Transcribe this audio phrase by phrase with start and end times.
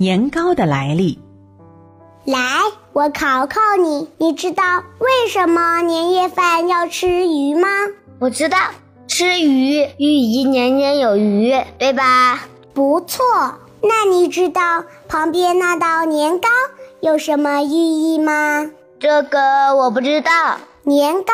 [0.00, 1.18] 年糕的来历。
[2.24, 2.38] 来，
[2.92, 7.68] 我考考你，你知道为什么年夜饭要吃鱼吗？
[8.20, 8.58] 我知道，
[9.08, 12.46] 吃鱼寓意年年有余，对吧？
[12.72, 13.24] 不错，
[13.82, 16.48] 那你知道旁边那道年糕
[17.00, 18.70] 有什么寓意吗？
[19.00, 20.58] 这个我不知道。
[20.84, 21.32] 年糕，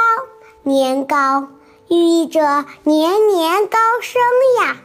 [0.63, 1.49] 年糕，
[1.91, 4.23] 寓意着年年高升
[4.63, 4.79] 呀。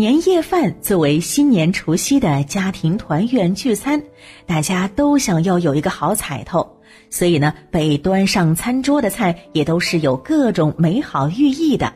[0.00, 4.02] 年夜饭作为新年除夕的家庭团圆聚餐，
[4.46, 6.66] 大家都想要有一个好彩头，
[7.10, 11.92] 所以呢，被端上餐桌的菜也都是有各种美好寓意的。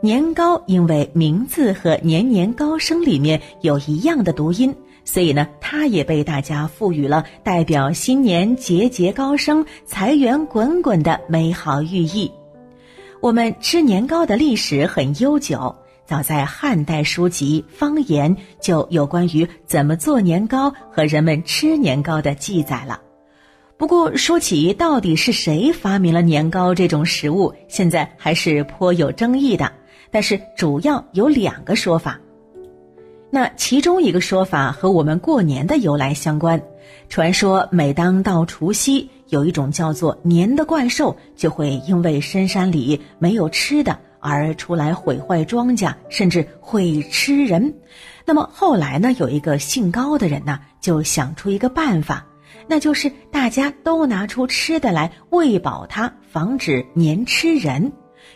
[0.00, 4.72] 年糕因为名字和“年年高升”里面有一样的读音，
[5.04, 12.30] 所以呢，它也被大家赋予了代表新年节节高升、财源滚滚的美好寓意。
[13.20, 15.74] 我们吃年糕的历史很悠久。
[16.06, 23.00] 早在汉代书籍《方言》就有关于怎么做年糕和人们吃年糕的记载了。
[23.76, 29.72] 不过说起到底是谁发明了年糕这种食物，现在还是颇有争议的。
[30.10, 32.20] 但是主要有两个说法。
[33.30, 36.60] 那其中一个说法和我们过年的由来相关。
[37.08, 43.98] 传说每当到除夕，有一种叫做年的怪兽就会因为深山里没有吃的。
[44.22, 47.74] 而出来毁坏庄稼，甚至会吃人。
[48.24, 49.12] 那么后来呢？
[49.18, 52.24] 有一个姓高的人呢，就想出一个办法，
[52.68, 57.92] 那就是大家都拿出吃的来喂饱它，防止年吃人。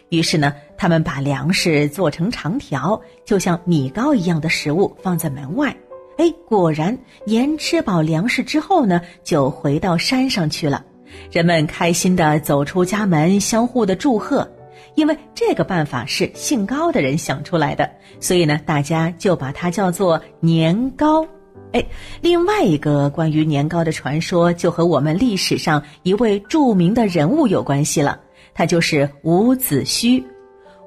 [0.08, 5.74] 于是呢，他们把粮食做成长条，就像米糕一样的食物放在门外。
[6.18, 10.84] 哎，果然年吃饱粮食之后呢，就回到山上去了。
[11.30, 14.50] 人们开心的走出家门，相互的祝贺。
[14.94, 21.26] 因为这个办法是姓高的人想出来的，所以呢，大家就把它叫做年糕。
[21.72, 21.84] 哎，
[22.20, 28.18] 另外一个关于年糕的传说，就和我们历史上一位著名的人物有关系了，
[28.54, 30.22] 他就是伍子胥。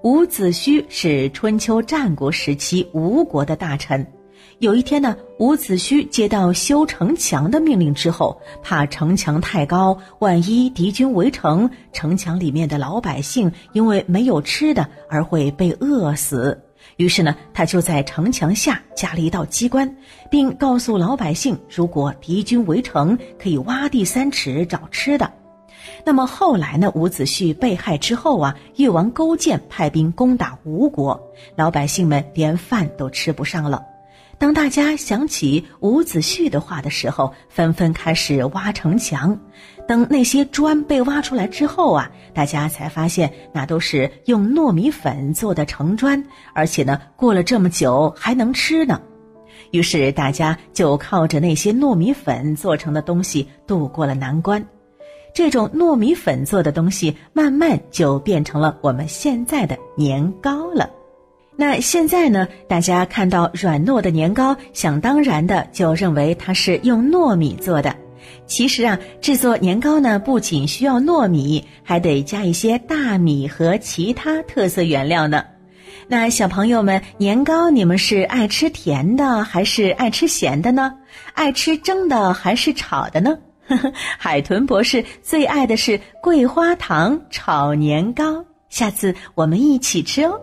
[0.03, 4.05] 伍子胥是春秋战国时期吴国的大臣。
[4.59, 16.61] 有一天呢，伍子胥接到修城墙的命令之后，怕城墙太高，万一敌军围城，城墙里面的老百姓因为没有吃的而会被饿死。
[16.97, 19.89] 于是呢，他就在城墙下加了一道机关，
[20.29, 25.31] 并告诉老百姓，如果敌军围城，可以挖地三尺找吃的。
[26.05, 31.17] 那么后来呢，伍子胥被害之后啊，越王勾践派兵攻打吴国，
[31.55, 33.81] 老百姓们连饭都吃不上了。
[34.39, 39.37] 当大家想起伍子胥的话的时候，纷纷开始挖城墙。
[39.85, 46.23] 等那些砖被挖出来之后啊，大家才发现那都是用糯米粉做的城砖，
[46.53, 49.01] 而且呢，过了这么久还能吃呢。
[49.71, 54.65] 于是大家就靠着那些糯米粉做成的东西度过了难关。
[55.33, 60.89] 这种糯米粉做的东西，慢慢就变成了我们现在的年糕了。
[61.59, 62.47] 那现在呢？
[62.69, 67.93] 大家看到软糯的年糕，想当然的就认为它是用糯米做的。
[68.47, 75.43] 其实啊，制作年糕呢，不仅需要糯米，还得加一些大米和其他特色原料呢。
[76.07, 80.93] 那小朋友们，年糕你们是爱吃甜的还是爱吃咸的呢？
[81.33, 83.37] 爱吃蒸的还是炒的呢？
[84.17, 90.39] 海豚博士最爱的是桂花糖炒年糕，下次我们一起吃哦。